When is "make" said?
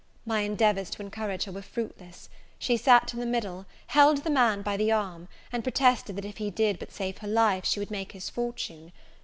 7.91-8.13